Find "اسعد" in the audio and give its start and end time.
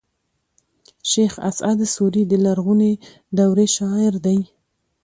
1.49-1.79